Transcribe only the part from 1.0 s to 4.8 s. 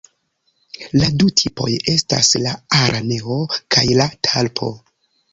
du tipoj estas la „araneo“ kaj la „talpo“.